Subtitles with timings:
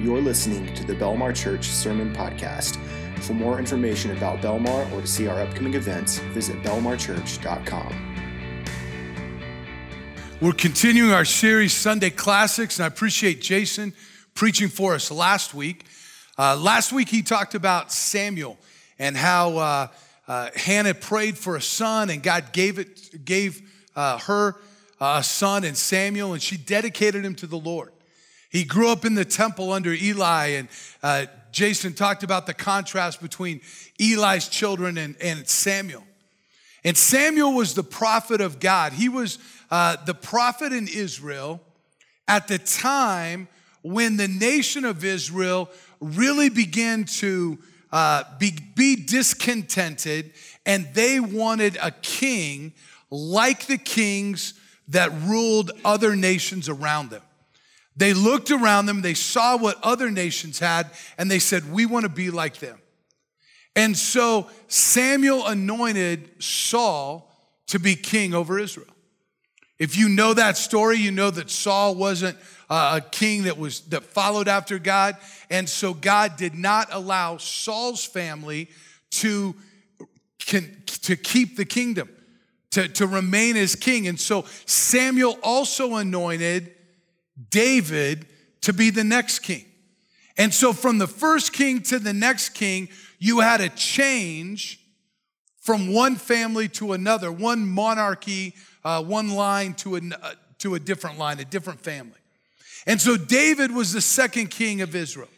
[0.00, 2.76] You're listening to the Belmar Church Sermon Podcast.
[3.24, 8.14] For more information about Belmar or to see our upcoming events, visit belmarchurch.com.
[10.40, 13.92] We're continuing our series, Sunday Classics, and I appreciate Jason
[14.34, 15.84] preaching for us last week.
[16.38, 18.56] Uh, last week, he talked about Samuel
[19.00, 19.88] and how uh,
[20.28, 24.54] uh, Hannah prayed for a son, and God gave, it, gave uh, her
[25.00, 27.90] a son in Samuel, and she dedicated him to the Lord.
[28.48, 30.68] He grew up in the temple under Eli, and
[31.02, 33.60] uh, Jason talked about the contrast between
[34.00, 36.04] Eli's children and, and Samuel.
[36.84, 38.92] And Samuel was the prophet of God.
[38.92, 39.38] He was
[39.70, 41.60] uh, the prophet in Israel
[42.26, 43.48] at the time
[43.82, 47.58] when the nation of Israel really began to
[47.90, 50.32] uh, be, be discontented
[50.66, 52.72] and they wanted a king
[53.10, 54.54] like the kings
[54.88, 57.22] that ruled other nations around them.
[57.98, 60.88] They looked around them, they saw what other nations had,
[61.18, 62.78] and they said, We want to be like them.
[63.74, 67.28] And so Samuel anointed Saul
[67.66, 68.86] to be king over Israel.
[69.80, 72.36] If you know that story, you know that Saul wasn't
[72.70, 75.16] a king that was that followed after God,
[75.50, 78.68] and so God did not allow Saul's family
[79.10, 79.56] to
[80.38, 82.08] can, to keep the kingdom,
[82.70, 84.06] to, to remain as king.
[84.06, 86.74] And so Samuel also anointed
[87.50, 88.26] David
[88.62, 89.64] to be the next king.
[90.36, 94.80] And so from the first king to the next king, you had a change
[95.60, 100.80] from one family to another, one monarchy, uh, one line to a, uh, to a
[100.80, 102.12] different line, a different family.
[102.86, 105.28] And so David was the second king of Israel.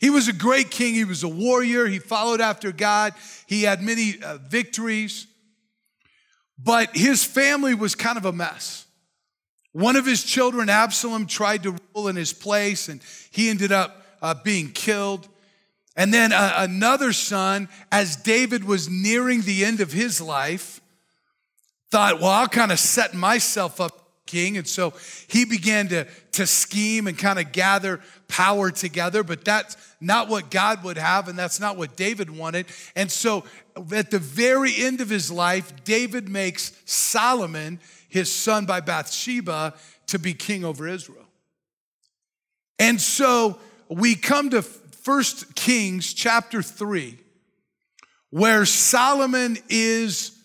[0.00, 0.94] He was a great king.
[0.94, 1.86] He was a warrior.
[1.86, 3.14] He followed after God.
[3.46, 5.26] He had many uh, victories.
[6.58, 8.86] But his family was kind of a mess.
[9.72, 14.04] One of his children, Absalom, tried to rule in his place, and he ended up
[14.20, 15.28] uh, being killed.
[15.96, 20.80] And then uh, another son, as David was nearing the end of his life,
[21.90, 24.56] thought, well, I'll kind of set myself up king.
[24.56, 24.94] And so
[25.28, 30.50] he began to, to scheme and kind of gather power together, but that's not what
[30.50, 32.66] God would have, and that's not what David wanted.
[32.94, 33.44] And so
[33.92, 37.80] at the very end of his life, David makes Solomon
[38.10, 39.74] his son by Bathsheba
[40.08, 41.26] to be king over Israel.
[42.78, 47.18] And so we come to First Kings chapter 3,
[48.30, 50.36] where Solomon is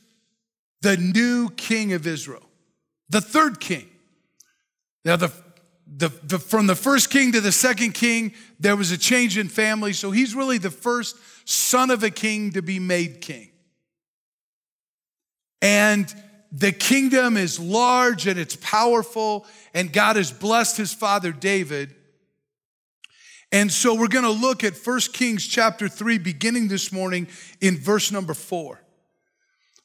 [0.82, 2.48] the new king of Israel,
[3.10, 3.88] the third king.
[5.04, 5.32] Now, the,
[5.88, 9.50] the, the, from the first king to the second king, there was a change in
[9.50, 9.94] family.
[9.94, 11.16] So he's really the first
[11.46, 13.50] son of a king to be made king.
[15.62, 16.14] And
[16.58, 21.94] the kingdom is large and it's powerful, and God has blessed his father David.
[23.52, 27.28] And so we're going to look at 1 Kings chapter 3, beginning this morning
[27.60, 28.82] in verse number 4.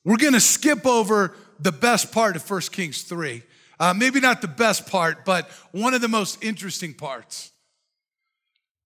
[0.05, 3.43] We're going to skip over the best part of 1 Kings 3.
[3.81, 7.51] Uh, maybe not the best part, but one of the most interesting parts.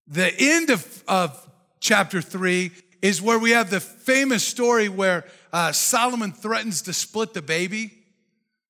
[0.06, 2.70] The end of, of chapter 3
[3.02, 7.92] is where we have the famous story where uh, Solomon threatens to split the baby.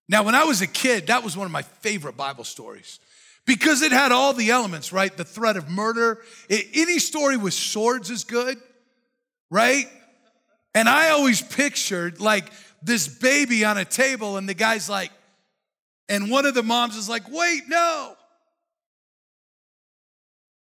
[0.07, 3.01] Now, when I was a kid, that was one of my favorite Bible stories
[3.47, 5.15] because it had all the elements, right?
[5.17, 6.21] The threat of murder.
[6.51, 8.59] It, any story with swords is good,
[9.51, 9.87] right?
[10.75, 12.53] And I always pictured like
[12.83, 15.11] this baby on a table, and the guy's like,
[16.11, 18.15] and one of the moms is like, wait, no.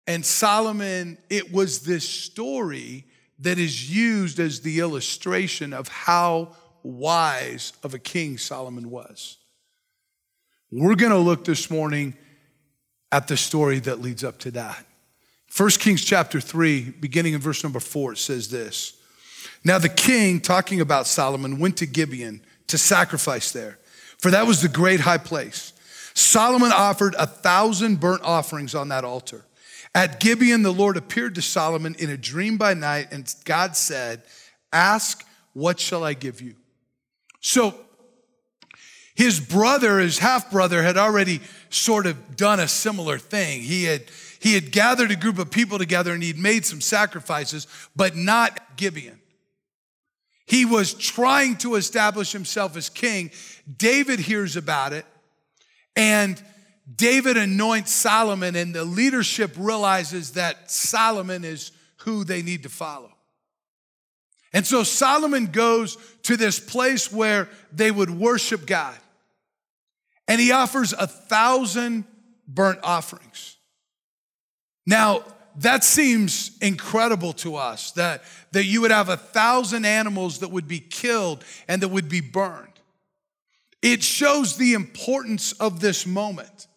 [0.06, 3.04] And Solomon, it was this story
[3.40, 9.38] that is used as the illustration of how wise of a king Solomon was.
[10.70, 12.16] We're going to look this morning
[13.10, 14.84] at the story that leads up to that.
[15.56, 18.94] 1 Kings chapter 3, beginning in verse number 4, it says this.
[19.64, 23.78] Now the king, talking about Solomon, went to Gibeon to sacrifice there,
[24.18, 25.72] for that was the great high place.
[26.14, 29.44] Solomon offered a thousand burnt offerings on that altar.
[29.94, 34.22] At Gibeon, the Lord appeared to Solomon in a dream by night, and God said,
[34.72, 36.54] Ask, what shall I give you?
[37.40, 37.74] So
[39.18, 41.40] his brother, his half brother, had already
[41.70, 43.62] sort of done a similar thing.
[43.62, 44.04] He had,
[44.38, 48.76] he had gathered a group of people together and he'd made some sacrifices, but not
[48.76, 49.18] Gibeon.
[50.46, 53.32] He was trying to establish himself as king.
[53.76, 55.04] David hears about it
[55.96, 56.40] and
[56.96, 63.12] David anoints Solomon, and the leadership realizes that Solomon is who they need to follow.
[64.52, 68.96] And so Solomon goes to this place where they would worship God.
[70.26, 72.04] And he offers a thousand
[72.46, 73.56] burnt offerings.
[74.86, 75.24] Now,
[75.56, 80.68] that seems incredible to us that, that you would have a thousand animals that would
[80.68, 82.72] be killed and that would be burned.
[83.82, 86.67] It shows the importance of this moment.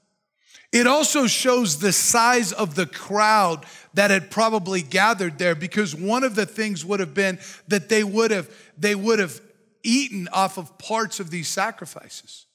[0.72, 6.24] It also shows the size of the crowd that had probably gathered there because one
[6.24, 9.42] of the things would have been that they would have they would have
[9.84, 12.46] eaten off of parts of these sacrifices.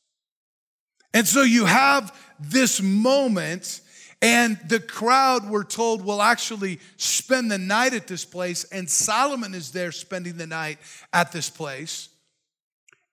[1.12, 3.80] And so you have this moment
[4.22, 9.54] and the crowd were told will actually spend the night at this place and Solomon
[9.54, 10.78] is there spending the night
[11.12, 12.08] at this place.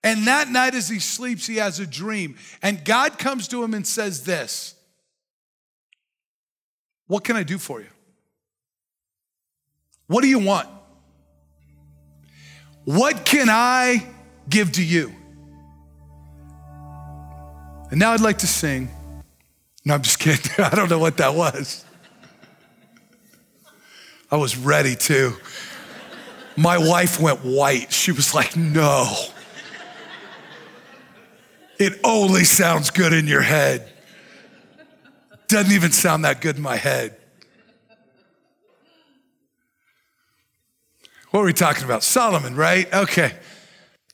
[0.02, 3.74] And that night as he sleeps he has a dream and God comes to him
[3.74, 4.74] and says this
[7.06, 7.88] what can I do for you?
[10.06, 10.68] What do you want?
[12.84, 14.06] What can I
[14.48, 15.12] give to you?
[17.90, 18.90] And now I'd like to sing.
[19.84, 20.52] No, I'm just kidding.
[20.58, 21.84] I don't know what that was.
[24.30, 25.36] I was ready to.
[26.56, 27.92] My wife went white.
[27.92, 29.12] She was like, no.
[31.78, 33.93] It only sounds good in your head.
[35.48, 37.16] Doesn't even sound that good in my head.
[41.30, 42.02] What are we talking about?
[42.02, 42.92] Solomon, right?
[42.94, 43.32] Okay.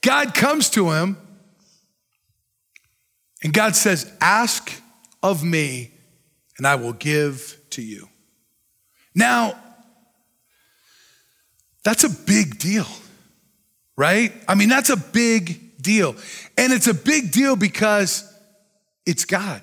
[0.00, 1.18] God comes to him
[3.42, 4.72] and God says, Ask
[5.22, 5.92] of me
[6.56, 8.08] and I will give to you.
[9.14, 9.58] Now,
[11.84, 12.86] that's a big deal,
[13.96, 14.32] right?
[14.48, 16.14] I mean, that's a big deal.
[16.56, 18.30] And it's a big deal because
[19.06, 19.62] it's God.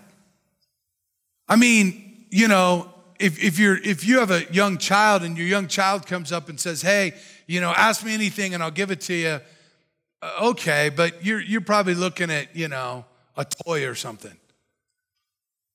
[1.48, 5.48] I mean, you know, if, if you're if you have a young child and your
[5.48, 7.14] young child comes up and says, "Hey,
[7.48, 9.40] you know, ask me anything and I'll give it to you,"
[10.22, 13.06] uh, okay, but you're you're probably looking at you know
[13.36, 14.36] a toy or something.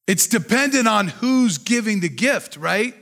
[0.06, 2.94] It's dependent on who's giving the gift, right?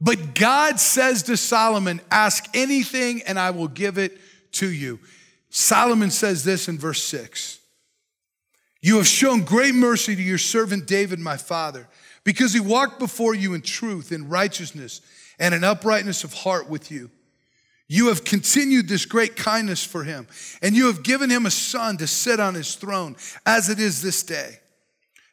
[0.00, 4.18] But God says to Solomon, "Ask anything and I will give it
[4.52, 5.00] to you."
[5.48, 7.59] Solomon says this in verse six.
[8.82, 11.88] You have shown great mercy to your servant David, my father,
[12.24, 15.00] because he walked before you in truth, in righteousness,
[15.38, 17.10] and in uprightness of heart with you.
[17.88, 20.28] You have continued this great kindness for him,
[20.62, 24.00] and you have given him a son to sit on his throne, as it is
[24.00, 24.60] this day.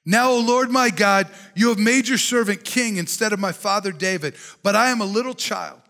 [0.05, 3.91] Now, O Lord my God, you have made your servant king instead of my father
[3.91, 5.81] David, but I am a little child.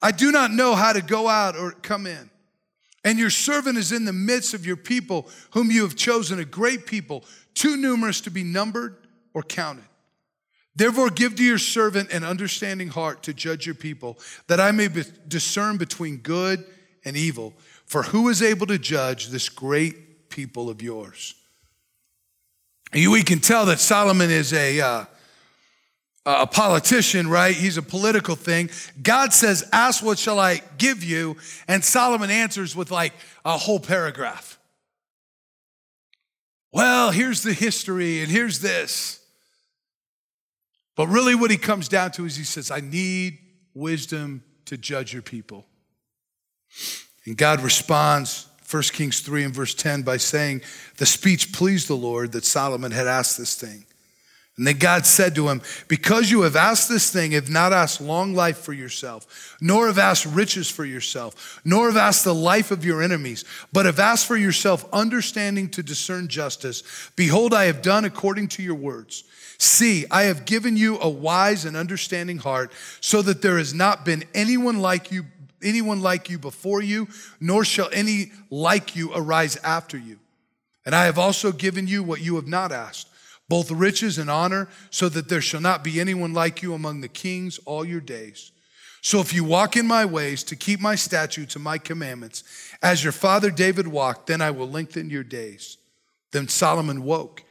[0.00, 2.30] I do not know how to go out or come in.
[3.04, 6.44] And your servant is in the midst of your people, whom you have chosen, a
[6.44, 8.96] great people, too numerous to be numbered
[9.34, 9.84] or counted.
[10.74, 14.88] Therefore, give to your servant an understanding heart to judge your people, that I may
[14.88, 16.64] be- discern between good
[17.04, 17.54] and evil.
[17.84, 21.34] For who is able to judge this great people of yours?
[22.94, 25.04] We can tell that Solomon is a, uh,
[26.24, 27.54] a politician, right?
[27.54, 28.70] He's a political thing.
[29.02, 31.36] God says, Ask what shall I give you?
[31.66, 33.12] And Solomon answers with like
[33.44, 34.58] a whole paragraph.
[36.72, 39.20] Well, here's the history, and here's this.
[40.96, 43.38] But really, what he comes down to is he says, I need
[43.74, 45.66] wisdom to judge your people.
[47.26, 50.62] And God responds, 1 Kings 3 and verse 10, by saying,
[50.96, 53.84] The speech pleased the Lord that Solomon had asked this thing.
[54.58, 58.02] And then God said to him, Because you have asked this thing, have not asked
[58.02, 62.70] long life for yourself, nor have asked riches for yourself, nor have asked the life
[62.70, 66.82] of your enemies, but have asked for yourself understanding to discern justice.
[67.16, 69.24] Behold, I have done according to your words.
[69.56, 74.04] See, I have given you a wise and understanding heart, so that there has not
[74.04, 75.24] been anyone like you,
[75.62, 77.08] anyone like you before you,
[77.40, 80.18] nor shall any like you arise after you.
[80.84, 83.08] And I have also given you what you have not asked
[83.52, 87.06] both riches and honor, so that there shall not be anyone like you among the
[87.06, 88.50] kings all your days.
[89.02, 92.44] So if you walk in my ways to keep my statutes and my commandments,
[92.82, 95.76] as your father David walked, then I will lengthen your days.
[96.30, 97.42] Then Solomon woke.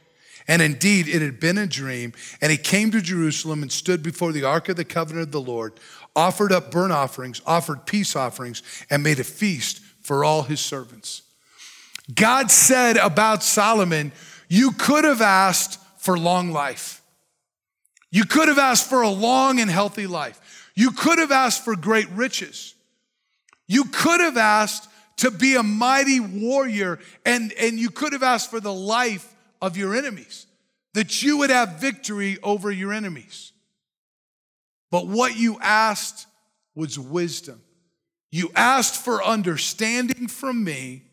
[0.48, 2.14] And indeed, it had been a dream.
[2.40, 5.40] And he came to Jerusalem and stood before the ark of the covenant of the
[5.40, 5.74] Lord,
[6.16, 11.22] offered up burnt offerings, offered peace offerings, and made a feast for all his servants.
[12.12, 14.10] God said about Solomon,
[14.48, 17.00] You could have asked for long life.
[18.10, 20.70] You could have asked for a long and healthy life.
[20.74, 22.74] You could have asked for great riches.
[23.68, 28.50] You could have asked to be a mighty warrior, and, and you could have asked
[28.50, 30.46] for the life of your enemies,
[30.94, 33.52] that you would have victory over your enemies.
[34.90, 36.26] But what you asked
[36.74, 37.62] was wisdom.
[38.32, 41.04] You asked for understanding from me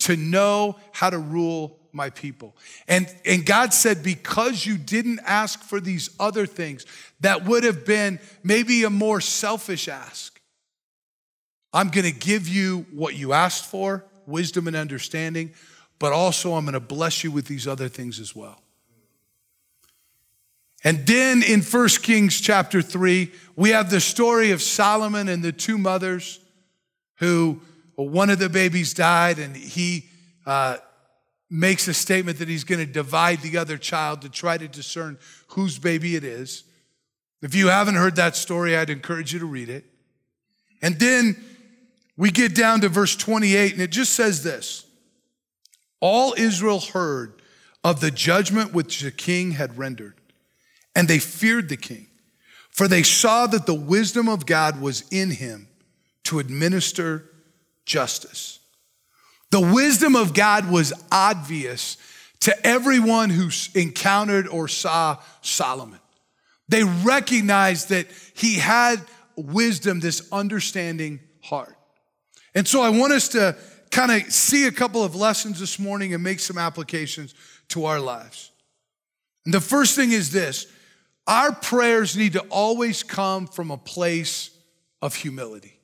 [0.00, 2.56] to know how to rule my people.
[2.86, 6.86] And, and God said, because you didn't ask for these other things,
[7.20, 10.40] that would have been maybe a more selfish ask.
[11.74, 15.52] I'm gonna give you what you asked for, wisdom and understanding,
[15.98, 18.62] but also I'm gonna bless you with these other things as well.
[20.84, 25.52] And then in 1 Kings chapter 3, we have the story of Solomon and the
[25.52, 26.38] two mothers
[27.16, 27.60] who,
[27.96, 30.06] well, one of the babies died, and he
[30.46, 30.76] uh,
[31.50, 35.18] makes a statement that he's going to divide the other child to try to discern
[35.48, 36.64] whose baby it is.
[37.40, 39.84] If you haven't heard that story, I'd encourage you to read it.
[40.82, 41.42] And then
[42.16, 44.84] we get down to verse 28, and it just says this
[46.00, 47.40] All Israel heard
[47.84, 50.14] of the judgment which the king had rendered
[50.94, 52.08] and they feared the king,
[52.70, 55.68] for they saw that the wisdom of God was in him
[56.24, 57.30] to administer
[57.86, 58.58] justice.
[59.50, 61.96] The wisdom of God was obvious
[62.40, 65.98] to everyone who encountered or saw Solomon.
[66.68, 69.00] They recognized that he had
[69.36, 71.76] wisdom, this understanding heart.
[72.54, 73.56] And so I want us to
[73.90, 77.34] kind of see a couple of lessons this morning and make some applications
[77.68, 78.50] to our lives.
[79.44, 80.66] And the first thing is this
[81.26, 84.50] our prayers need to always come from a place
[85.02, 85.78] of humility.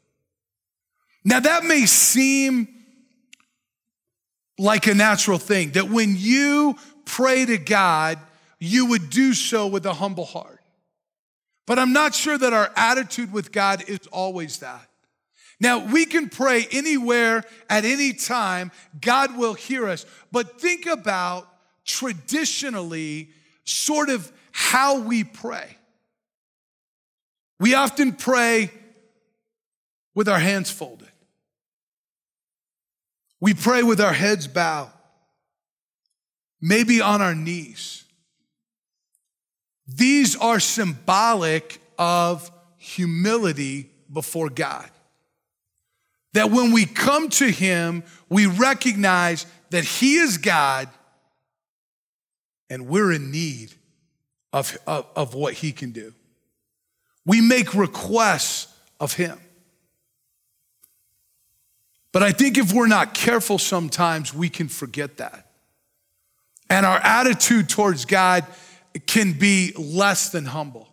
[1.25, 2.74] Now, that may seem
[4.59, 8.19] like a natural thing, that when you pray to God,
[8.59, 10.61] you would do so with a humble heart.
[11.67, 14.89] But I'm not sure that our attitude with God is always that.
[15.61, 18.71] Now, we can pray anywhere at any time,
[19.01, 20.05] God will hear us.
[20.31, 21.49] But think about
[21.85, 23.31] traditionally,
[23.65, 25.77] sort of how we pray.
[27.61, 28.71] We often pray
[30.15, 31.09] with our hands folded.
[33.45, 34.91] We pray with our heads bowed,
[36.63, 38.05] maybe on our knees.
[39.87, 44.89] These are symbolic of humility before God.
[46.33, 50.89] That when we come to Him, we recognize that He is God
[52.71, 53.75] and we're in need
[54.55, 56.15] of, of, of what he can do.
[57.27, 59.39] We make requests of him.
[62.15, 65.51] But I think if we're not careful sometimes, we can forget that.
[66.71, 68.47] And our attitude towards God
[69.09, 70.89] can be less than humble.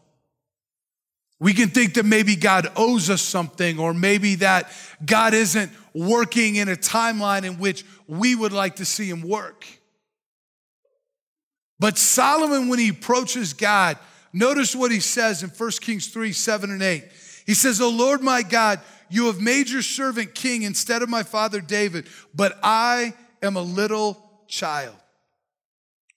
[1.39, 4.71] We can think that maybe God owes us something, or maybe that
[5.05, 9.67] God isn't working in a timeline in which we would like to see him work.
[11.79, 13.99] But Solomon, when he approaches God,
[14.33, 17.03] notice what he says in 1 Kings 3 7 and 8.
[17.45, 18.79] He says, O Lord my God,
[19.11, 23.61] you have made your servant king instead of my father David, but I am a
[23.61, 24.95] little child.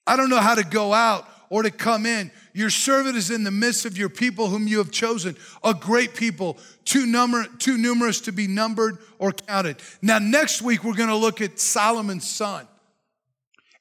[0.06, 2.30] I don't know how to go out or to come in.
[2.52, 6.14] Your servant is in the midst of your people whom you have chosen, a great
[6.14, 9.76] people, too, number, too numerous to be numbered or counted.
[10.02, 12.66] Now, next week, we're going to look at Solomon's son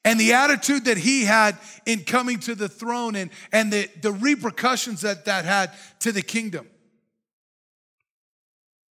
[0.04, 1.56] and the attitude that he had
[1.86, 6.22] in coming to the throne and, and the, the repercussions that that had to the
[6.22, 6.66] kingdom.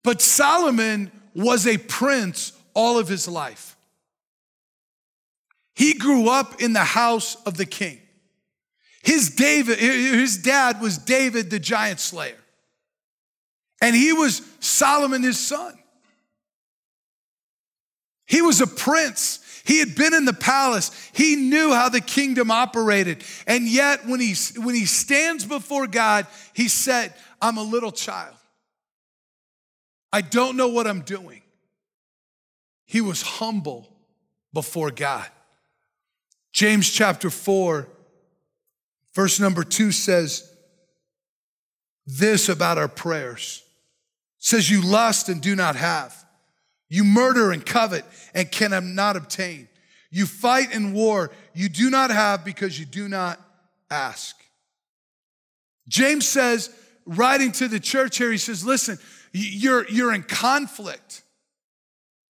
[0.05, 3.77] But Solomon was a prince all of his life.
[5.75, 7.99] He grew up in the house of the king.
[9.03, 12.37] His David, his dad was David the giant slayer.
[13.81, 15.77] And he was Solomon his son.
[18.27, 20.91] He was a prince he had been in the palace.
[21.13, 23.23] He knew how the kingdom operated.
[23.47, 28.35] And yet, when he, when he stands before God, he said, I'm a little child.
[30.13, 31.43] I don't know what I'm doing.
[32.85, 33.89] He was humble
[34.53, 35.27] before God.
[36.53, 37.89] James chapter 4,
[39.15, 40.53] verse number 2 says
[42.07, 43.63] this about our prayers.
[44.39, 46.15] It says, You lust and do not have.
[46.91, 48.05] You murder and covet
[48.35, 49.69] and cannot obtain.
[50.11, 53.41] You fight and war you do not have because you do not
[53.91, 54.37] ask.
[55.89, 56.71] James says,
[57.07, 58.99] writing to the church here, he says, listen,
[59.33, 61.23] you're, you're in conflict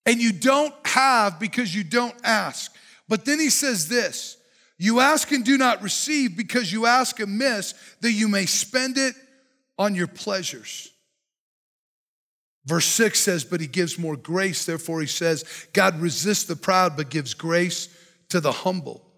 [0.07, 2.75] and you don't have because you don't ask.
[3.09, 4.37] But then he says this
[4.79, 9.15] you ask and do not receive because you ask amiss that you may spend it
[9.79, 10.91] on your pleasures.
[12.65, 14.65] Verse 6 says, But he gives more grace.
[14.65, 17.89] Therefore, he says, God resists the proud, but gives grace
[18.29, 19.12] to the humble.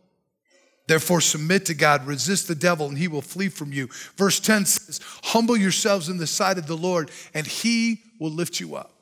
[0.86, 3.88] Therefore, submit to God, resist the devil, and he will flee from you.
[4.16, 8.60] Verse 10 says, Humble yourselves in the sight of the Lord, and he will lift
[8.60, 8.92] you up.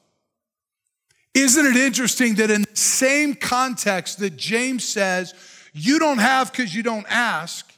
[1.34, 5.34] Isn't it interesting that in the same context that James says,
[5.72, 7.72] You don't have because you don't ask.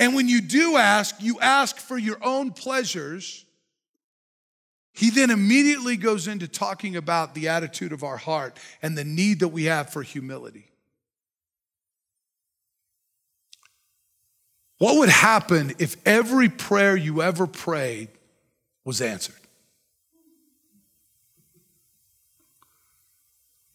[0.00, 3.44] And when you do ask, you ask for your own pleasures.
[4.94, 9.40] He then immediately goes into talking about the attitude of our heart and the need
[9.40, 10.71] that we have for humility.
[14.82, 18.08] What would happen if every prayer you ever prayed
[18.84, 19.36] was answered?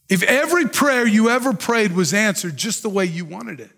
[0.09, 3.71] If every prayer you ever prayed was answered just the way you wanted it.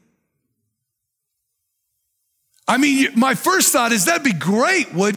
[2.67, 5.15] I mean, my first thought is that'd be great, would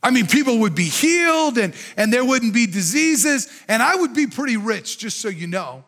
[0.00, 4.14] I mean, people would be healed and, and there wouldn't be diseases, and I would
[4.14, 5.82] be pretty rich, just so you know.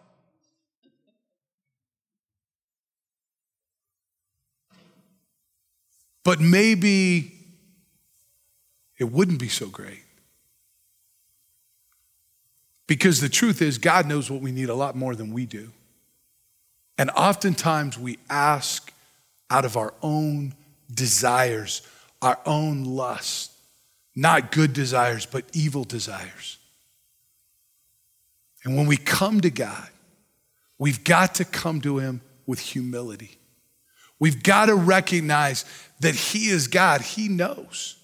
[6.25, 7.33] But maybe
[8.99, 10.05] it wouldn't be so great.
[12.87, 15.71] Because the truth is, God knows what we need a lot more than we do.
[16.99, 18.93] And oftentimes we ask
[19.49, 20.55] out of our own
[20.93, 21.83] desires,
[22.21, 23.53] our own lust,
[24.15, 26.59] not good desires, but evil desires.
[28.65, 29.89] And when we come to God,
[30.79, 33.40] we've got to come to Him with humility.
[34.21, 35.65] We've got to recognize
[36.01, 37.97] that He is God, He knows.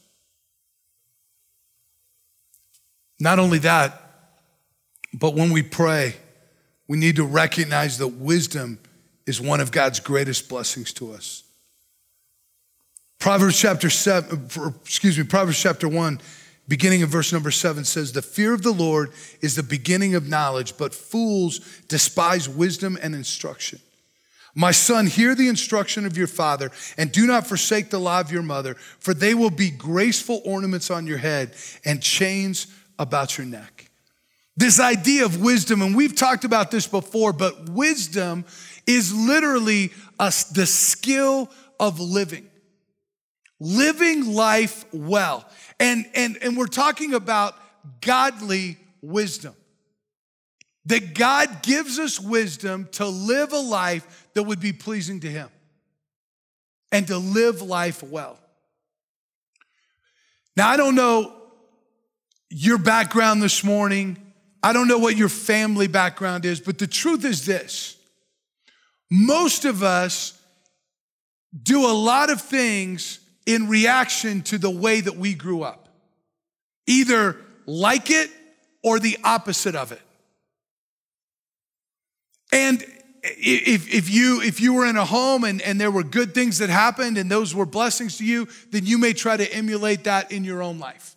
[3.21, 4.03] Not only that,
[5.15, 6.17] but when we pray,
[6.89, 8.79] we need to recognize that wisdom
[9.27, 11.43] is one of God's greatest blessings to us.
[13.19, 14.49] Proverbs chapter 7,
[14.83, 16.21] excuse me, Proverbs chapter 1,
[16.69, 20.29] beginning of verse number 7 says, The fear of the Lord is the beginning of
[20.29, 23.81] knowledge, but fools despise wisdom and instruction.
[24.59, 28.33] My son, hear the instruction of your father, and do not forsake the law of
[28.33, 32.67] your mother, for they will be graceful ornaments on your head and chains
[32.99, 33.91] about your neck.
[34.57, 38.47] This idea of wisdom, and we've talked about this before, but wisdom
[38.87, 42.49] is literally a, the skill of living,
[43.61, 45.47] living life well.
[45.79, 47.55] And, and, and we're talking about
[48.01, 49.55] godly wisdom.
[50.87, 55.49] That God gives us wisdom to live a life that would be pleasing to Him
[56.93, 58.39] and to live life well.
[60.59, 61.35] Now, I don't know
[62.51, 64.19] your background this morning.
[64.63, 67.97] I don't know what your family background is, but the truth is this
[69.11, 70.39] most of us
[71.63, 75.89] do a lot of things in reaction to the way that we grew up,
[76.87, 78.31] either like it
[78.85, 80.03] or the opposite of it.
[82.53, 82.85] And
[83.37, 86.59] if, if, you, if you were in a home and, and there were good things
[86.59, 90.31] that happened and those were blessings to you, then you may try to emulate that
[90.33, 91.17] in your own life.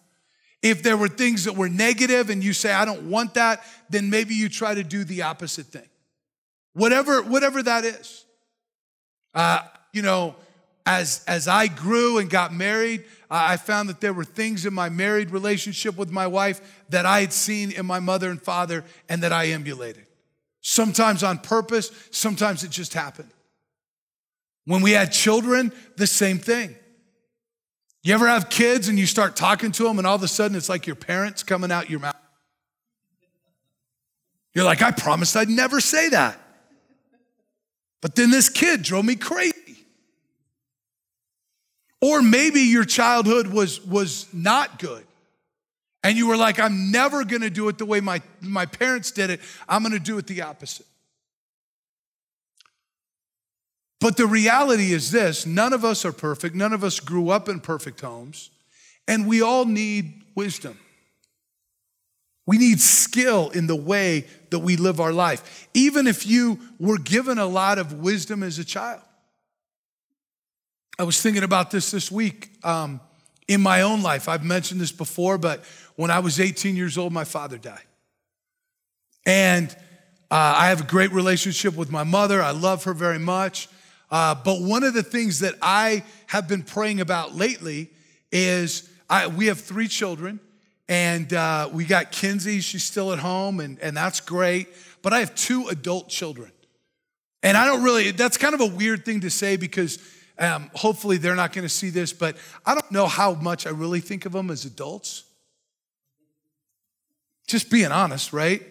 [0.61, 4.09] If there were things that were negative and you say, I don't want that, then
[4.09, 5.87] maybe you try to do the opposite thing.
[6.73, 8.25] Whatever, whatever that is.
[9.33, 9.61] Uh,
[9.93, 10.35] you know,
[10.85, 14.89] as, as I grew and got married, I found that there were things in my
[14.89, 19.21] married relationship with my wife that I had seen in my mother and father and
[19.23, 20.07] that I emulated.
[20.61, 23.31] Sometimes on purpose, sometimes it just happened.
[24.65, 26.75] When we had children, the same thing.
[28.03, 30.55] You ever have kids and you start talking to them, and all of a sudden
[30.55, 32.15] it's like your parents coming out your mouth?
[34.53, 36.39] You're like, I promised I'd never say that.
[38.01, 39.85] But then this kid drove me crazy.
[42.01, 45.05] Or maybe your childhood was, was not good.
[46.03, 49.29] And you were like, I'm never gonna do it the way my, my parents did
[49.29, 49.41] it.
[49.67, 50.85] I'm gonna do it the opposite.
[53.99, 56.55] But the reality is this none of us are perfect.
[56.55, 58.49] None of us grew up in perfect homes.
[59.07, 60.77] And we all need wisdom.
[62.45, 66.97] We need skill in the way that we live our life, even if you were
[66.97, 69.01] given a lot of wisdom as a child.
[70.97, 73.01] I was thinking about this this week um,
[73.49, 74.29] in my own life.
[74.29, 77.81] I've mentioned this before, but when I was 18 years old, my father died.
[79.25, 79.75] And
[80.31, 82.43] uh, I have a great relationship with my mother.
[82.43, 83.67] I love her very much.
[84.11, 87.89] Uh, but one of the things that I have been praying about lately
[88.31, 90.39] is I, we have three children,
[90.87, 92.59] and uh, we got Kinsey.
[92.59, 94.67] She's still at home, and, and that's great.
[95.01, 96.51] But I have two adult children.
[97.41, 99.97] And I don't really, that's kind of a weird thing to say because
[100.39, 103.71] um, hopefully, they're not going to see this, but I don't know how much I
[103.71, 105.23] really think of them as adults.
[107.45, 108.61] Just being honest, right?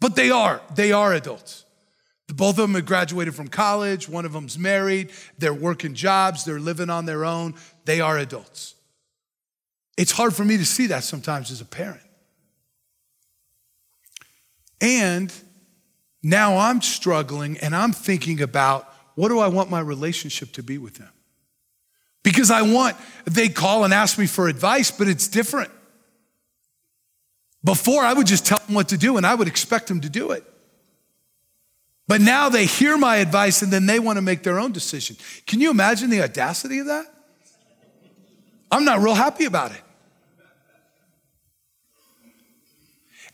[0.00, 0.60] But they are.
[0.74, 1.64] They are adults.
[2.28, 4.08] Both of them have graduated from college.
[4.08, 5.12] One of them's married.
[5.38, 6.44] They're working jobs.
[6.44, 7.54] They're living on their own.
[7.84, 8.74] They are adults.
[9.96, 12.02] It's hard for me to see that sometimes as a parent.
[14.80, 15.32] And
[16.22, 18.87] now I'm struggling and I'm thinking about
[19.18, 21.10] what do I want my relationship to be with them?
[22.22, 25.72] Because I want, they call and ask me for advice, but it's different.
[27.64, 30.08] Before, I would just tell them what to do and I would expect them to
[30.08, 30.44] do it.
[32.06, 35.16] But now they hear my advice and then they want to make their own decision.
[35.48, 37.12] Can you imagine the audacity of that?
[38.70, 39.82] I'm not real happy about it.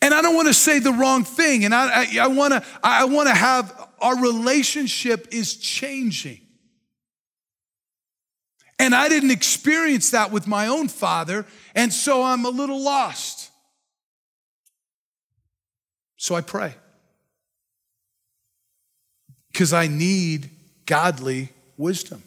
[0.00, 1.66] And I don't want to say the wrong thing.
[1.66, 6.38] And I, I, I want to I want to have our relationship is changing.
[8.78, 13.50] And I didn't experience that with my own father, and so I'm a little lost.
[16.18, 16.74] So I pray.
[19.50, 20.50] Because I need
[20.84, 22.22] godly wisdom.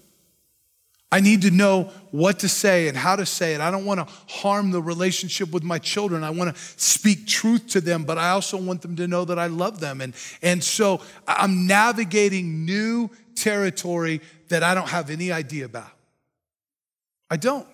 [1.09, 3.61] I need to know what to say and how to say it.
[3.61, 6.21] I don't want to harm the relationship with my children.
[6.23, 9.39] I want to speak truth to them, but I also want them to know that
[9.39, 10.01] I love them.
[10.01, 15.91] And, and so I'm navigating new territory that I don't have any idea about.
[17.29, 17.67] I don't.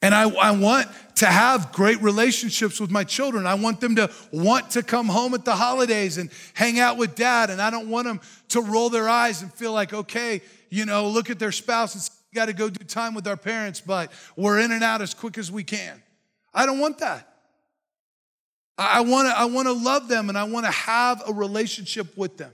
[0.00, 3.46] And I, I want to have great relationships with my children.
[3.46, 7.14] I want them to want to come home at the holidays and hang out with
[7.14, 7.50] dad.
[7.50, 10.40] And I don't want them to roll their eyes and feel like, okay,
[10.70, 12.02] you know, look at their spouse and
[12.34, 15.38] got to go do time with our parents, but we're in and out as quick
[15.38, 16.02] as we can.
[16.54, 17.28] I don't want that.
[18.78, 22.16] I want to I want to love them and I want to have a relationship
[22.16, 22.52] with them.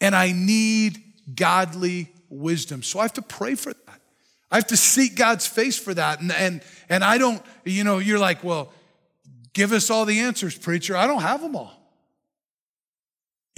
[0.00, 1.02] And I need
[1.34, 2.82] godly wisdom.
[2.82, 4.00] So I have to pray for that.
[4.50, 6.20] I have to seek God's face for that.
[6.20, 8.72] And and and I don't, you know, you're like, well,
[9.52, 10.96] give us all the answers, preacher.
[10.96, 11.77] I don't have them all.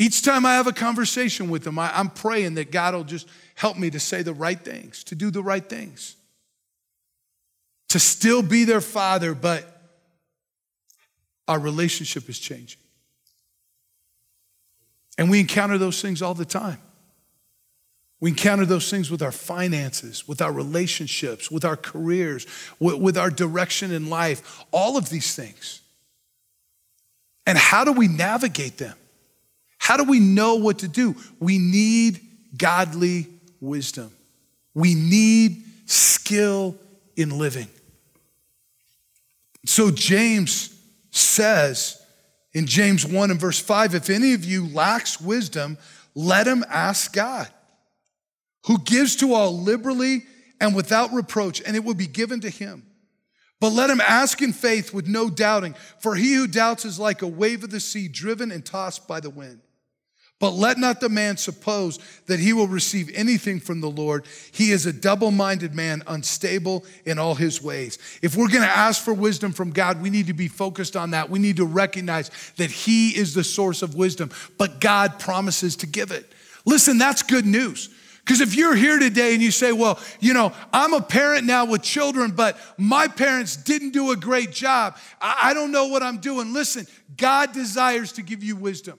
[0.01, 3.29] Each time I have a conversation with them, I, I'm praying that God will just
[3.55, 6.17] help me to say the right things, to do the right things,
[7.91, 9.93] to still be their father, but
[11.47, 12.81] our relationship is changing.
[15.19, 16.79] And we encounter those things all the time.
[18.21, 22.47] We encounter those things with our finances, with our relationships, with our careers,
[22.79, 25.83] with, with, our direction in life, all of these things.
[27.47, 28.97] And how do we navigate them?
[29.91, 31.17] How do we know what to do?
[31.41, 32.21] We need
[32.57, 33.27] godly
[33.61, 34.13] wisdom.
[34.73, 36.77] We need skill
[37.17, 37.67] in living.
[39.67, 42.01] So James says
[42.53, 45.77] in James 1 and verse 5 if any of you lacks wisdom,
[46.15, 47.49] let him ask God,
[48.67, 50.23] who gives to all liberally
[50.61, 52.85] and without reproach, and it will be given to him.
[53.59, 57.23] But let him ask in faith with no doubting, for he who doubts is like
[57.23, 59.63] a wave of the sea driven and tossed by the wind.
[60.41, 64.25] But let not the man suppose that he will receive anything from the Lord.
[64.53, 67.99] He is a double minded man, unstable in all his ways.
[68.23, 71.11] If we're going to ask for wisdom from God, we need to be focused on
[71.11, 71.29] that.
[71.29, 75.87] We need to recognize that he is the source of wisdom, but God promises to
[75.87, 76.33] give it.
[76.65, 77.91] Listen, that's good news.
[78.25, 81.67] Because if you're here today and you say, well, you know, I'm a parent now
[81.67, 86.19] with children, but my parents didn't do a great job, I don't know what I'm
[86.19, 86.55] doing.
[86.55, 86.87] Listen,
[87.19, 88.99] God desires to give you wisdom.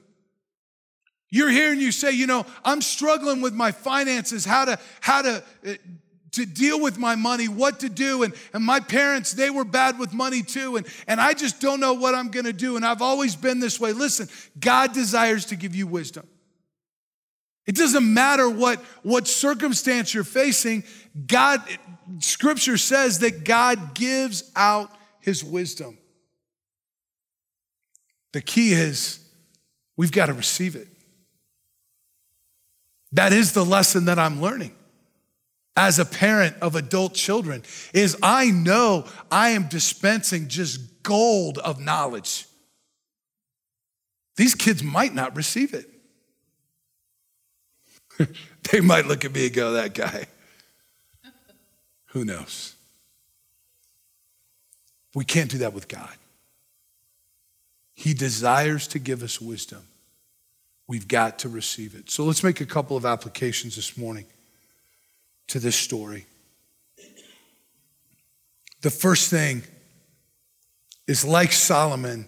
[1.31, 5.21] You're here and you say, you know, I'm struggling with my finances, how to, how
[5.21, 5.73] to, uh,
[6.33, 8.23] to deal with my money, what to do.
[8.23, 10.75] And, and my parents, they were bad with money too.
[10.75, 12.75] And, and I just don't know what I'm going to do.
[12.75, 13.93] And I've always been this way.
[13.93, 14.27] Listen,
[14.59, 16.27] God desires to give you wisdom.
[17.65, 20.83] It doesn't matter what, what circumstance you're facing.
[21.27, 21.61] God,
[22.19, 24.91] scripture says that God gives out
[25.21, 25.97] his wisdom.
[28.33, 29.19] The key is
[29.95, 30.87] we've got to receive it.
[33.13, 34.73] That is the lesson that I'm learning
[35.75, 41.79] as a parent of adult children is I know I am dispensing just gold of
[41.79, 42.45] knowledge.
[44.37, 45.89] These kids might not receive it.
[48.71, 50.25] they might look at me and go, that guy.
[52.07, 52.75] Who knows?
[55.13, 56.15] We can't do that with God.
[57.93, 59.83] He desires to give us wisdom.
[60.91, 62.11] We've got to receive it.
[62.11, 64.25] So let's make a couple of applications this morning
[65.47, 66.25] to this story.
[68.81, 69.63] The first thing
[71.07, 72.27] is like Solomon,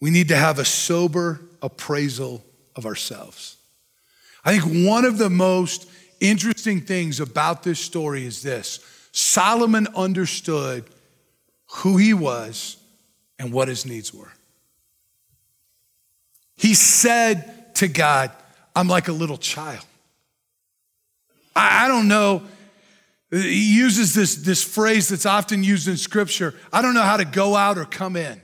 [0.00, 2.42] we need to have a sober appraisal
[2.74, 3.58] of ourselves.
[4.46, 5.86] I think one of the most
[6.22, 8.80] interesting things about this story is this
[9.12, 10.84] Solomon understood
[11.66, 12.78] who he was
[13.38, 14.32] and what his needs were.
[16.56, 18.30] He said to God,
[18.74, 19.84] I'm like a little child.
[21.54, 22.42] I, I don't know.
[23.30, 27.24] He uses this, this phrase that's often used in scripture I don't know how to
[27.24, 28.40] go out or come in.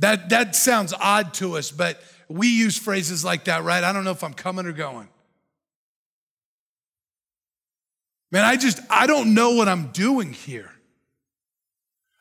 [0.00, 3.82] That, that sounds odd to us, but we use phrases like that, right?
[3.82, 5.08] I don't know if I'm coming or going.
[8.30, 10.70] Man, I just, I don't know what I'm doing here.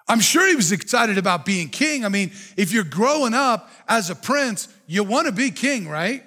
[0.08, 2.06] I'm sure he was excited about being king.
[2.06, 6.24] I mean, if you're growing up as a prince, you want to be king, right?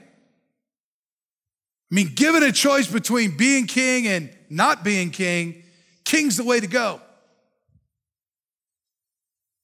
[1.90, 5.64] I mean, given a choice between being king and not being king,
[6.04, 7.00] king's the way to go.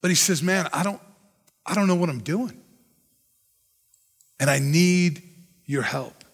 [0.03, 1.01] But he says, Man, I don't,
[1.65, 2.61] I don't know what I'm doing.
[4.41, 5.23] And I need
[5.67, 6.25] your help.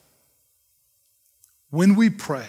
[1.71, 2.49] When we pray,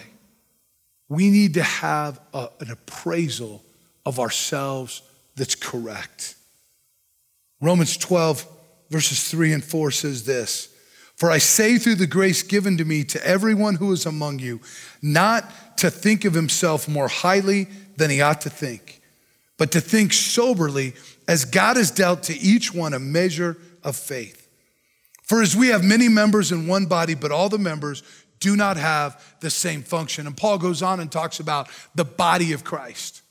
[1.08, 3.62] we need to have a, an appraisal
[4.04, 5.02] of ourselves
[5.36, 6.34] that's correct.
[7.60, 8.46] Romans 12,
[8.94, 10.68] verses 3 and 4 says this
[11.16, 14.60] For I say through the grace given to me to everyone who is among you,
[15.02, 19.02] not to think of himself more highly than he ought to think,
[19.58, 20.94] but to think soberly
[21.26, 24.48] as God has dealt to each one a measure of faith.
[25.24, 28.04] For as we have many members in one body, but all the members
[28.38, 30.28] do not have the same function.
[30.28, 33.22] And Paul goes on and talks about the body of Christ.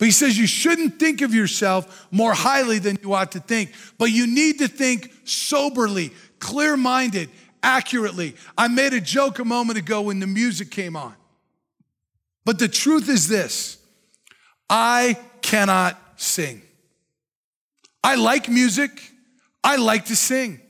[0.00, 3.74] But he says you shouldn't think of yourself more highly than you ought to think,
[3.98, 7.28] but you need to think soberly, clear minded,
[7.62, 8.34] accurately.
[8.56, 11.14] I made a joke a moment ago when the music came on.
[12.46, 13.76] But the truth is this
[14.70, 16.62] I cannot sing.
[18.02, 19.02] I like music,
[19.62, 20.62] I like to sing.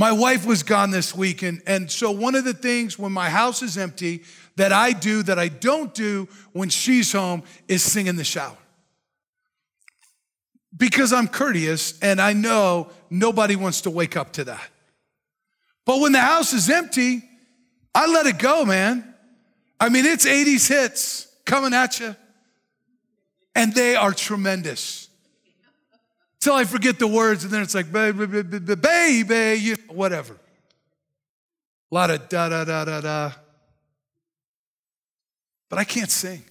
[0.00, 3.28] My wife was gone this week, and, and so one of the things when my
[3.28, 4.22] house is empty
[4.56, 8.56] that I do that I don't do when she's home is sing in the shower.
[10.74, 14.70] Because I'm courteous and I know nobody wants to wake up to that.
[15.84, 17.22] But when the house is empty,
[17.94, 19.04] I let it go, man.
[19.78, 22.16] I mean, it's 80s hits coming at you,
[23.54, 24.99] and they are tremendous.
[26.40, 30.34] Till I forget the words, and then it's like, baby, you whatever.
[31.92, 33.32] A lot of da da da da da.
[35.68, 36.42] But I can't sing.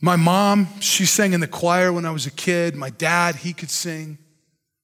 [0.00, 2.74] My mom, she sang in the choir when I was a kid.
[2.74, 4.18] My dad, he could sing.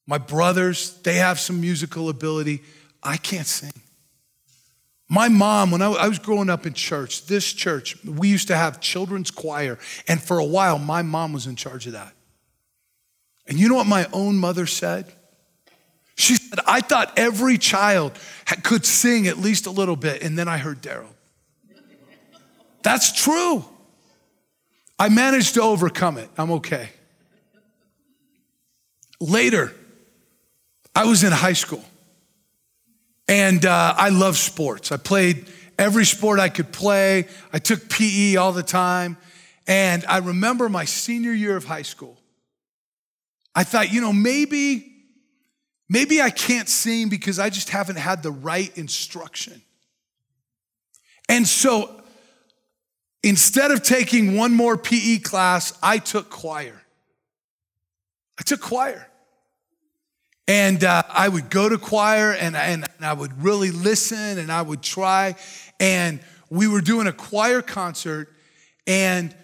[0.07, 2.63] My brothers, they have some musical ability.
[3.03, 3.73] I can't sing.
[5.09, 8.81] My mom, when I was growing up in church, this church, we used to have
[8.81, 9.79] children's choir.
[10.09, 12.13] And for a while, my mom was in charge of that.
[13.47, 15.13] And you know what my own mother said?
[16.17, 18.19] She said, I thought every child
[18.65, 20.23] could sing at least a little bit.
[20.23, 21.07] And then I heard Daryl.
[22.83, 23.65] That's true.
[24.99, 26.29] I managed to overcome it.
[26.37, 26.89] I'm okay.
[29.21, 29.73] Later,
[30.95, 31.85] I was in high school.
[33.29, 34.93] And uh, I love sports.
[34.93, 35.47] I played
[35.79, 37.27] every sport I could play.
[37.53, 39.17] I took PE all the time.
[39.67, 42.19] And I remember my senior year of high school.
[43.55, 44.93] I thought, you know, maybe,
[45.89, 49.63] maybe I can't sing because I just haven't had the right instruction.
[51.29, 52.01] And so
[53.23, 56.81] instead of taking one more PE class, I took choir.
[58.39, 59.09] I took choir.
[60.49, 64.51] And uh, I would go to choir and, and, and I would really listen and
[64.53, 65.35] I would try.
[65.81, 68.33] And we were doing a choir concert.
[68.87, 69.35] And,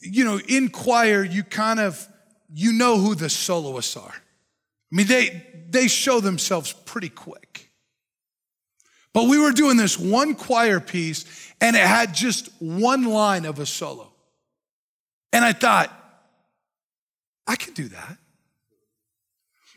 [0.00, 2.06] you know, in choir, you kind of,
[2.52, 4.14] you know who the soloists are.
[4.14, 7.70] I mean, they, they show themselves pretty quick.
[9.12, 11.24] But we were doing this one choir piece
[11.60, 14.12] and it had just one line of a solo.
[15.32, 15.92] And I thought,
[17.46, 18.18] I could do that.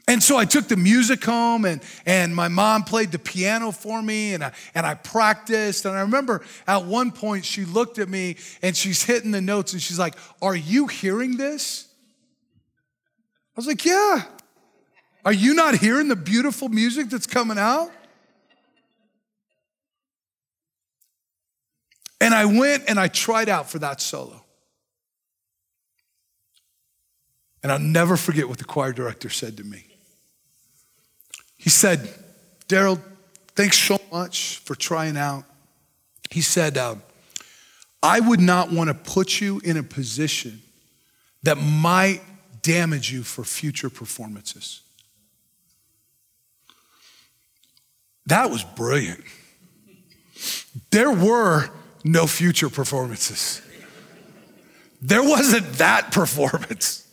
[0.10, 4.02] And so I took the music home and, and my mom played the piano for
[4.02, 5.86] me and I, and I practiced.
[5.86, 9.74] And I remember at one point she looked at me and she's hitting the notes
[9.74, 11.88] and she's like, Are you hearing this?
[13.56, 14.24] I was like, Yeah.
[15.26, 17.92] Are you not hearing the beautiful music that's coming out?
[22.20, 24.44] And I went and I tried out for that solo.
[27.62, 29.89] And I'll never forget what the choir director said to me.
[31.60, 32.10] He said,
[32.68, 33.00] Daryl,
[33.50, 35.44] thanks so much for trying out.
[36.32, 36.96] He said, uh,
[38.02, 40.62] I would not want to put you in a position
[41.44, 42.22] that might
[42.62, 44.82] damage you for future performances.
[48.26, 49.24] That was brilliant.
[50.92, 51.70] There were
[52.06, 53.62] no future performances.
[55.02, 57.09] There wasn't that performance.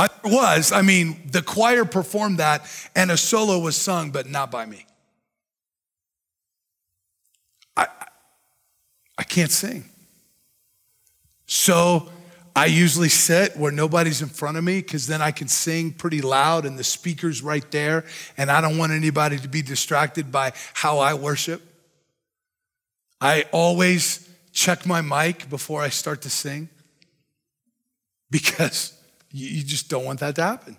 [0.00, 0.72] I was.
[0.72, 4.86] I mean, the choir performed that and a solo was sung, but not by me.
[7.76, 7.86] I,
[9.18, 9.84] I can't sing.
[11.44, 12.08] So
[12.56, 16.22] I usually sit where nobody's in front of me because then I can sing pretty
[16.22, 18.06] loud and the speaker's right there.
[18.38, 21.60] And I don't want anybody to be distracted by how I worship.
[23.20, 26.70] I always check my mic before I start to sing
[28.30, 28.99] because
[29.32, 30.76] you just don't want that to happen.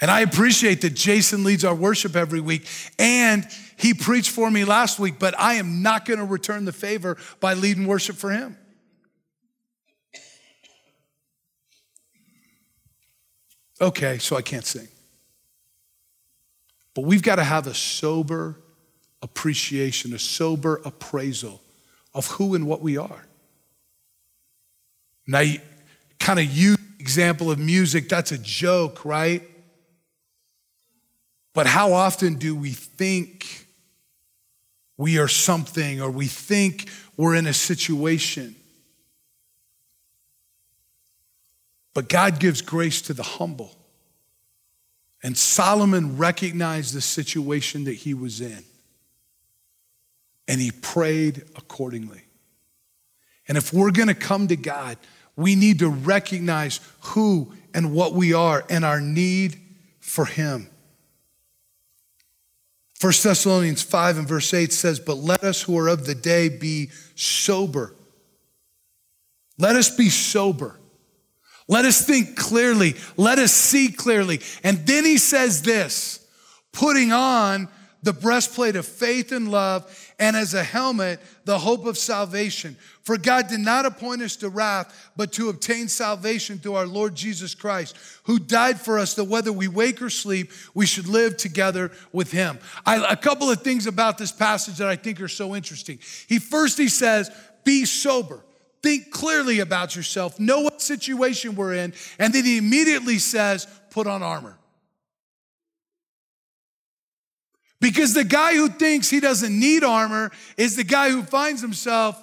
[0.00, 2.66] And I appreciate that Jason leads our worship every week
[2.98, 6.72] and he preached for me last week, but I am not going to return the
[6.72, 8.56] favor by leading worship for him.
[13.80, 14.88] Okay, so I can't sing.
[16.94, 18.56] But we've got to have a sober
[19.22, 21.60] appreciation, a sober appraisal
[22.14, 23.26] of who and what we are.
[25.26, 25.44] Now,
[26.18, 26.76] kind of use
[27.10, 29.42] example of music, that's a joke, right?
[31.52, 33.66] But how often do we think
[34.96, 38.54] we are something or we think we're in a situation?
[41.94, 43.76] But God gives grace to the humble.
[45.24, 48.62] And Solomon recognized the situation that he was in.
[50.46, 52.22] And he prayed accordingly.
[53.48, 54.96] And if we're going to come to God,
[55.36, 59.58] we need to recognize who and what we are and our need
[60.00, 60.68] for him.
[63.00, 66.50] 1 Thessalonians 5 and verse 8 says, But let us who are of the day
[66.50, 67.94] be sober.
[69.58, 70.78] Let us be sober.
[71.66, 72.96] Let us think clearly.
[73.16, 74.40] Let us see clearly.
[74.62, 76.26] And then he says this
[76.72, 77.68] putting on
[78.02, 82.76] the breastplate of faith and love, and as a helmet, the hope of salvation.
[83.02, 87.14] For God did not appoint us to wrath, but to obtain salvation through our Lord
[87.14, 91.38] Jesus Christ, who died for us that whether we wake or sleep, we should live
[91.38, 92.58] together with him.
[92.84, 95.98] I, a couple of things about this passage that I think are so interesting.
[96.28, 97.30] He first he says,
[97.64, 98.44] be sober.
[98.82, 104.06] Think clearly about yourself, know what situation we're in, and then he immediately says, put
[104.06, 104.56] on armor.
[107.80, 112.22] Because the guy who thinks he doesn't need armor is the guy who finds himself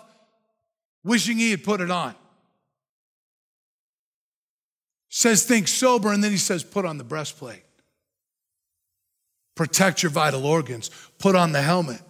[1.03, 2.13] wishing he had put it on.
[5.09, 7.63] Says, think sober, and then he says, put on the breastplate.
[9.55, 10.91] Protect your vital organs.
[11.17, 12.01] Put on the helmet.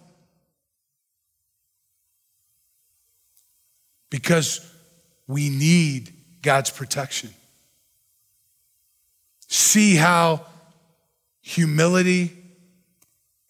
[4.10, 4.60] Because
[5.26, 7.30] we need God's protection.
[9.46, 10.44] See how
[11.40, 12.37] humility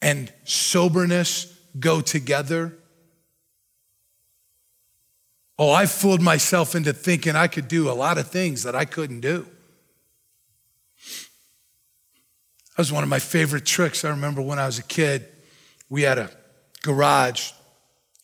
[0.00, 2.78] and soberness go together?
[5.58, 8.84] Oh, I fooled myself into thinking I could do a lot of things that I
[8.84, 9.46] couldn't do.
[12.70, 14.04] That was one of my favorite tricks.
[14.04, 15.26] I remember when I was a kid,
[15.88, 16.30] we had a
[16.82, 17.50] garage.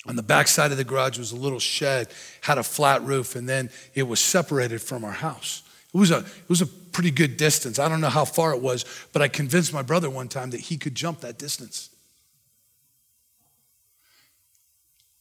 [0.07, 2.09] On the back side of the garage was a little shed,
[2.43, 5.63] had a flat roof, and then it was separated from our house.
[5.93, 7.79] It was a, it was a pretty good distance.
[7.79, 10.61] I don't know how far it was, but I convinced my brother one time that
[10.61, 11.91] he could jump that distance.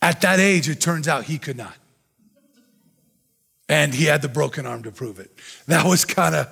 [0.02, 1.76] At that age, it turns out he could not.
[3.68, 5.32] And he had the broken arm to prove it.
[5.68, 6.48] That was kind of,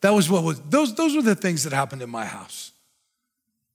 [0.00, 2.72] that was what was, those, those were the things that happened in my house.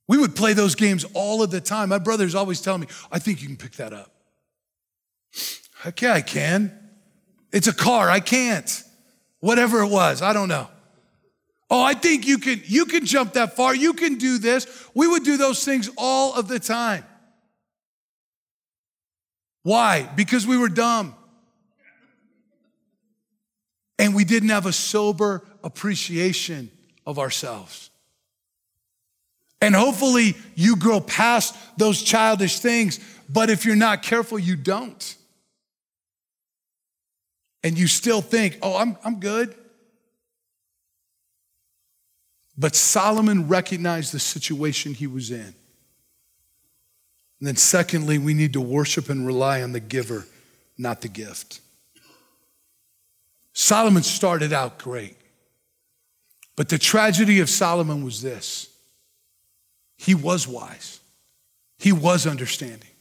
[0.08, 1.90] We would play those games all of the time.
[1.90, 4.12] My brother's always telling me, I think you can pick that up.
[5.86, 6.78] Okay, I can.
[7.52, 8.84] It's a car, I can't.
[9.40, 10.68] Whatever it was, I don't know.
[11.74, 13.74] Oh, I think you can you can jump that far.
[13.74, 14.68] You can do this.
[14.94, 17.04] We would do those things all of the time.
[19.64, 20.08] Why?
[20.16, 21.16] Because we were dumb.
[23.98, 26.70] And we didn't have a sober appreciation
[27.08, 27.90] of ourselves.
[29.60, 35.16] And hopefully you grow past those childish things, but if you're not careful, you don't
[37.64, 39.56] and you still think, oh, I'm, I'm good.
[42.64, 45.42] But Solomon recognized the situation he was in.
[45.42, 45.54] And
[47.42, 50.26] then, secondly, we need to worship and rely on the giver,
[50.78, 51.60] not the gift.
[53.52, 55.18] Solomon started out great.
[56.56, 58.70] But the tragedy of Solomon was this
[59.98, 61.02] he was wise,
[61.80, 62.92] he was understanding.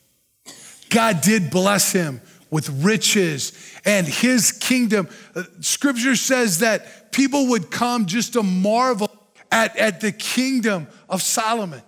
[0.91, 2.21] God did bless him
[2.51, 3.53] with riches
[3.85, 5.09] and his kingdom.
[5.37, 9.22] Uh, scripture says that people would come just to marvel
[9.53, 11.83] at, at the kingdom of Solomon,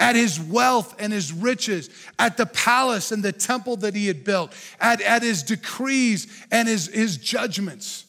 [0.00, 1.88] at his wealth and his riches,
[2.18, 6.68] at the palace and the temple that he had built, at, at his decrees and
[6.68, 8.06] his, his judgments.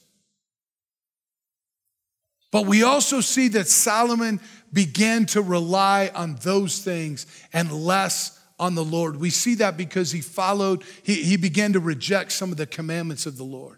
[2.52, 4.42] But we also see that Solomon
[4.74, 9.18] began to rely on those things and less on the Lord.
[9.18, 13.26] We see that because he followed, he, he began to reject some of the commandments
[13.26, 13.78] of the Lord.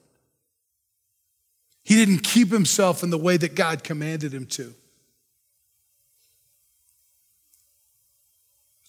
[1.83, 4.73] He didn't keep himself in the way that God commanded him to.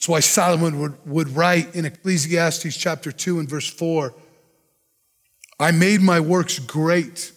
[0.04, 4.12] That's why Solomon would, would write in Ecclesiastes chapter 2 and verse 4
[5.58, 7.32] I made my works great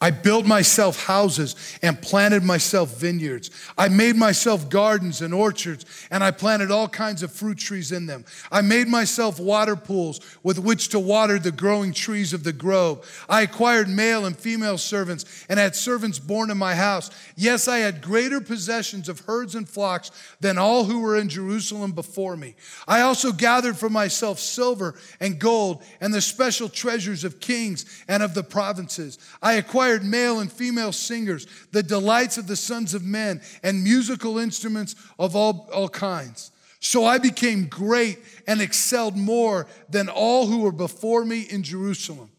[0.00, 3.50] I built myself houses and planted myself vineyards.
[3.76, 8.06] I made myself gardens and orchards, and I planted all kinds of fruit trees in
[8.06, 8.24] them.
[8.52, 13.26] I made myself water pools with which to water the growing trees of the grove.
[13.28, 17.10] I acquired male and female servants and had servants born in my house.
[17.34, 21.90] Yes, I had greater possessions of herds and flocks than all who were in Jerusalem
[21.90, 22.54] before me.
[22.86, 28.22] I also gathered for myself silver and gold and the special treasures of kings and
[28.22, 29.18] of the provinces.
[29.42, 34.38] I acquired male and female singers, the delights of the sons of men, and musical
[34.38, 36.50] instruments of all, all kinds.
[36.80, 42.30] So I became great and excelled more than all who were before me in Jerusalem.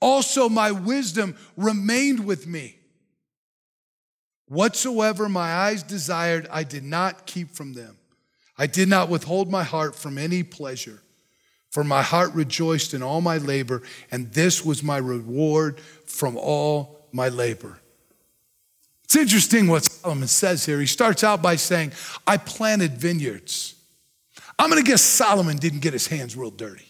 [0.00, 2.76] Also, my wisdom remained with me.
[4.48, 7.96] Whatsoever my eyes desired, I did not keep from them.
[8.58, 11.02] I did not withhold my heart from any pleasure.
[11.70, 15.80] For my heart rejoiced in all my labor, and this was my reward
[16.12, 17.78] from all my labor.
[19.04, 20.80] It's interesting what Solomon says here.
[20.80, 21.92] He starts out by saying,
[22.26, 23.74] I planted vineyards.
[24.58, 26.86] I'm going to guess Solomon didn't get his hands real dirty.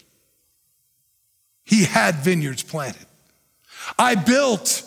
[1.65, 3.05] He had vineyards planted.
[3.97, 4.83] I built,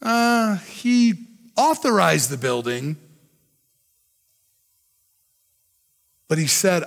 [0.00, 1.14] uh, he
[1.56, 2.96] authorized the building,
[6.28, 6.84] but he said,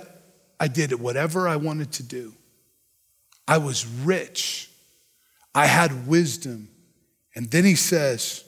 [0.58, 2.32] I did whatever I wanted to do.
[3.46, 4.70] I was rich.
[5.56, 6.68] I had wisdom.
[7.34, 8.44] And then he says,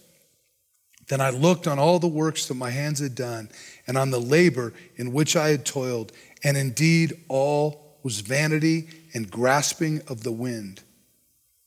[1.08, 3.48] Then I looked on all the works that my hands had done
[3.86, 6.12] and on the labor in which I had toiled,
[6.44, 10.82] and indeed all was vanity and grasping of the wind.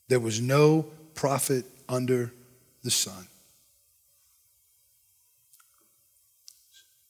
[0.09, 0.85] There was no
[1.15, 2.31] profit under
[2.83, 3.27] the sun.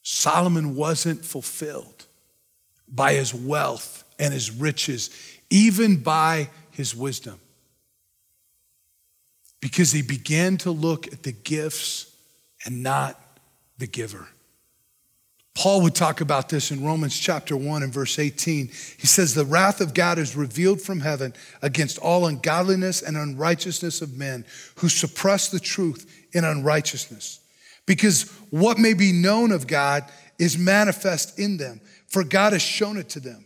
[0.03, 2.05] Solomon wasn't fulfilled
[2.87, 5.09] by his wealth and his riches,
[5.49, 7.37] even by his wisdom.
[9.61, 12.15] Because they began to look at the gifts
[12.65, 13.19] and not
[13.77, 14.27] the giver.
[15.53, 18.67] Paul would talk about this in Romans chapter 1 and verse 18.
[18.67, 24.01] He says, The wrath of God is revealed from heaven against all ungodliness and unrighteousness
[24.01, 24.45] of men
[24.75, 27.39] who suppress the truth in unrighteousness.
[27.85, 30.05] Because what may be known of God
[30.39, 31.81] is manifest in them
[32.11, 33.45] for God has shown it to them.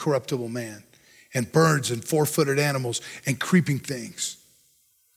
[0.00, 0.82] corruptible man,
[1.34, 4.38] and birds and four footed animals and creeping things.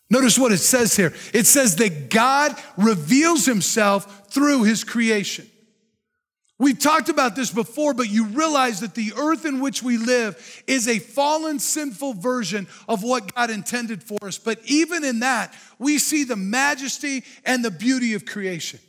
[0.09, 5.49] Notice what it says here it says that God reveals himself through his creation.
[6.59, 10.63] We've talked about this before, but you realize that the earth in which we live
[10.67, 14.37] is a fallen, sinful version of what God intended for us.
[14.37, 18.79] But even in that, we see the majesty and the beauty of creation.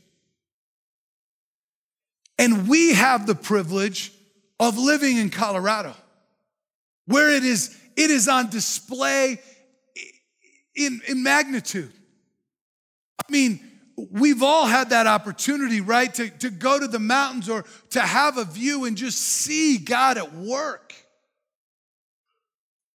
[2.38, 4.12] And we have the privilege
[4.60, 5.94] of living in Colorado,
[7.06, 9.40] where it is, it is on display
[10.74, 11.92] in, in magnitude.
[13.18, 13.60] I mean,
[14.10, 16.12] we've all had that opportunity, right?
[16.14, 20.18] To, to go to the mountains or to have a view and just see God
[20.18, 20.94] at work.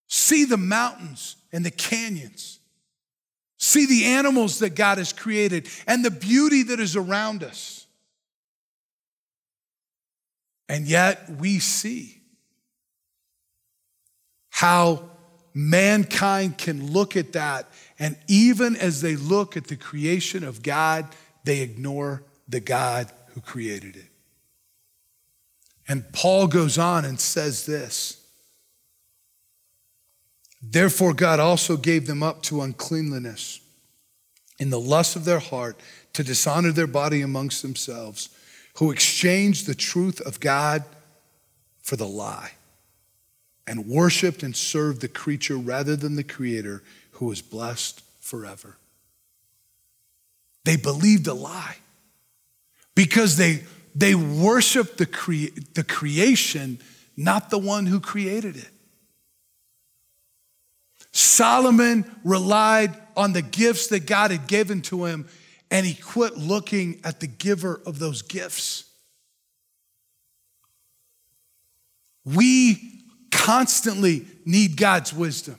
[0.07, 2.59] See the mountains and the canyons.
[3.57, 7.78] See the animals that God has created and the beauty that is around us.
[10.69, 12.21] And yet we see
[14.51, 15.09] how
[15.53, 17.67] mankind can look at that,
[17.97, 21.07] and even as they look at the creation of God,
[21.43, 24.05] they ignore the God who created it.
[25.87, 28.21] And Paul goes on and says this
[30.61, 33.59] Therefore, God also gave them up to uncleanliness
[34.59, 35.79] in the lust of their heart
[36.13, 38.29] to dishonor their body amongst themselves
[38.79, 40.85] who exchanged the truth of God
[41.81, 42.51] for the lie
[43.67, 48.77] and worshiped and served the creature rather than the creator who is blessed forever.
[50.63, 51.75] They believed a lie
[52.95, 53.63] because they,
[53.95, 56.79] they worshiped the, crea- the creation,
[57.17, 58.69] not the one who created it.
[61.11, 65.27] Solomon relied on the gifts that God had given to him,
[65.71, 68.85] and he quit looking at the giver of those gifts.
[72.25, 75.57] We constantly need God's wisdom.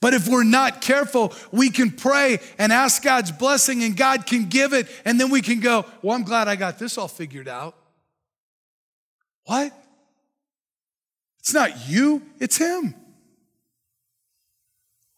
[0.00, 4.50] But if we're not careful, we can pray and ask God's blessing, and God can
[4.50, 7.48] give it, and then we can go, Well, I'm glad I got this all figured
[7.48, 7.74] out.
[9.46, 9.72] What?
[11.38, 12.94] It's not you, it's Him.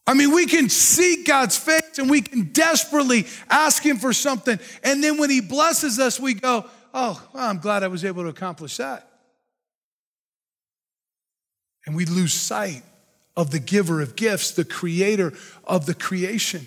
[0.07, 4.57] I mean, we can seek God's face and we can desperately ask Him for something.
[4.81, 8.23] And then when He blesses us, we go, Oh, well, I'm glad I was able
[8.23, 9.07] to accomplish that.
[11.85, 12.83] And we lose sight
[13.35, 15.33] of the giver of gifts, the creator
[15.63, 16.65] of the creation.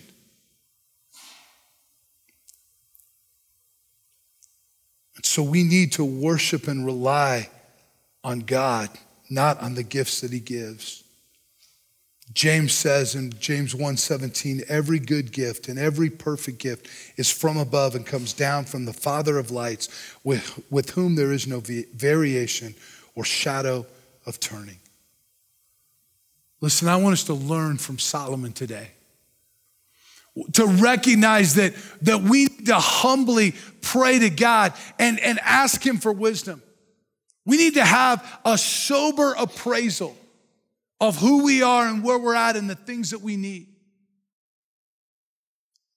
[5.25, 7.51] So we need to worship and rely
[8.23, 8.89] on God,
[9.29, 11.05] not on the gifts that he gives.
[12.33, 17.95] James says in James 1:17, every good gift and every perfect gift is from above
[17.95, 19.89] and comes down from the Father of lights,
[20.23, 22.75] with, with whom there is no variation
[23.17, 23.85] or shadow
[24.27, 24.79] of turning.
[26.61, 28.91] Listen, I want us to learn from Solomon today.
[30.53, 35.99] To recognize that, that we need to humbly pray to God and, and ask Him
[35.99, 36.63] for wisdom.
[37.45, 40.17] We need to have a sober appraisal
[41.01, 43.69] of who we are and where we're at and the things that we need.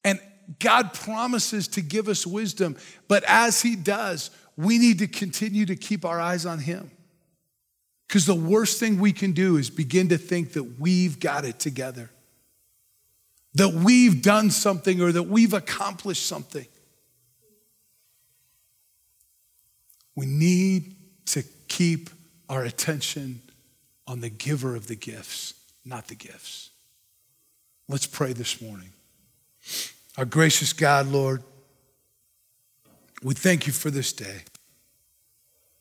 [0.04, 0.20] And
[0.60, 2.78] God promises to give us wisdom,
[3.08, 6.91] but as He does, we need to continue to keep our eyes on Him.
[8.08, 11.60] Because the worst thing we can do is begin to think that we've got it
[11.60, 12.12] together,
[13.56, 16.68] that we've done something or that we've accomplished something.
[20.16, 20.95] We need
[21.28, 22.12] to keep
[22.47, 23.41] our attention
[24.08, 25.54] on the giver of the gifts,
[25.86, 26.70] not the gifts.
[27.88, 28.89] Let's pray this morning.
[30.18, 31.43] Our gracious God, Lord,
[33.22, 34.41] we thank you for this day.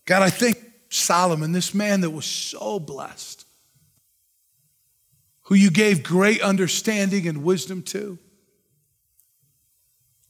[0.05, 0.59] God, I thank
[0.89, 3.47] Solomon, this man that was so blessed,
[5.43, 8.19] who you gave great understanding and wisdom to,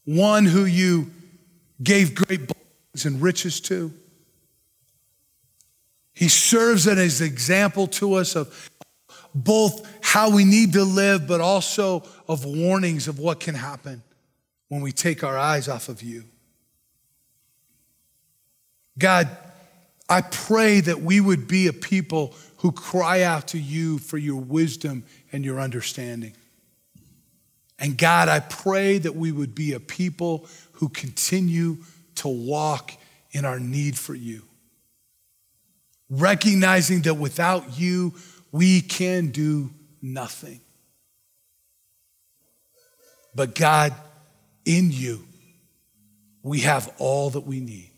[0.05, 1.11] one who you
[1.83, 3.93] gave great blessings and riches to.
[6.13, 8.71] He serves as an example to us of
[9.35, 14.03] both how we need to live, but also of warnings of what can happen
[14.69, 16.25] when we take our eyes off of you.
[18.99, 19.29] God,
[20.09, 24.41] I pray that we would be a people who cry out to you for your
[24.41, 26.35] wisdom and your understanding.
[27.79, 31.79] And God, I pray that we would be a people who continue
[32.17, 32.93] to walk
[33.33, 34.43] in our need for you.
[36.15, 38.13] Recognizing that without you,
[38.51, 39.71] we can do
[40.03, 40.61] nothing.
[43.35, 43.95] But God,
[44.67, 45.25] in you,
[46.43, 47.93] we have all that we need.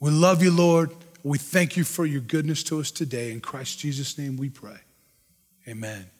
[0.00, 0.90] We love you, Lord.
[1.22, 3.32] We thank you for your goodness to us today.
[3.32, 4.76] In Christ Jesus' name we pray.
[5.66, 6.10] Amen.